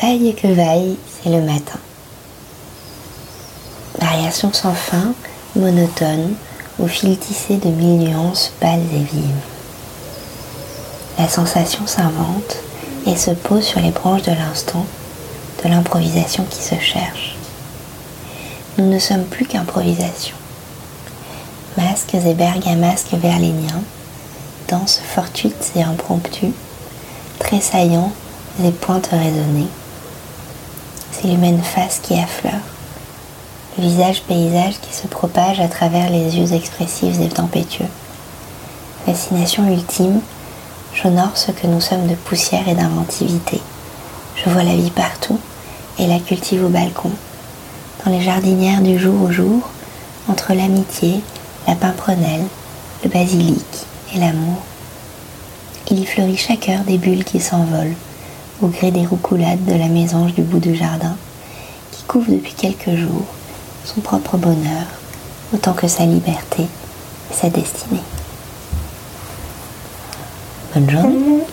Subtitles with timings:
[0.00, 1.78] Vaille que vaille, c'est le matin.
[4.00, 5.12] Variation sans fin,
[5.54, 6.34] monotone,
[6.78, 9.44] au fil tissé de mille nuances pâles et vives.
[11.18, 12.56] La sensation s'invente
[13.06, 14.86] et se pose sur les branches de l'instant,
[15.62, 17.36] de l'improvisation qui se cherche.
[18.78, 20.36] Nous ne sommes plus qu'improvisation.
[21.76, 23.82] Masques et bergamasques verléniens,
[24.66, 26.54] danses fortuites et impromptues,
[27.38, 28.12] tressaillants
[28.64, 29.68] et pointes raisonnées.
[31.12, 32.52] C'est l'humaine face qui affleure,
[33.76, 37.88] le visage paysage qui se propage à travers les yeux expressifs et tempétueux.
[39.06, 40.20] Fascination ultime,
[40.94, 43.60] j'honore ce que nous sommes de poussière et d'inventivité.
[44.36, 45.38] Je vois la vie partout
[45.98, 47.10] et la cultive au balcon,
[48.04, 49.68] dans les jardinières du jour au jour,
[50.28, 51.20] entre l'amitié,
[51.66, 52.46] la pimprenelle,
[53.02, 54.58] le basilic et l'amour.
[55.90, 57.96] Il y fleurit chaque heure des bulles qui s'envolent,
[58.62, 61.16] au gré des roucoulades de la mésange du bout du jardin,
[61.92, 63.26] qui couvre depuis quelques jours
[63.84, 64.86] son propre bonheur,
[65.54, 68.02] autant que sa liberté et sa destinée.
[70.74, 71.44] Bonne journée.